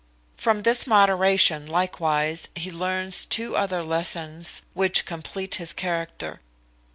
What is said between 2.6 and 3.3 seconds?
learns